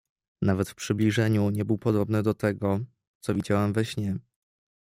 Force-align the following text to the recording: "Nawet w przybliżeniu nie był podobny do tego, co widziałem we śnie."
"Nawet 0.41 0.69
w 0.69 0.75
przybliżeniu 0.75 1.49
nie 1.49 1.65
był 1.65 1.77
podobny 1.77 2.23
do 2.23 2.33
tego, 2.33 2.79
co 3.19 3.33
widziałem 3.35 3.73
we 3.73 3.85
śnie." 3.85 4.19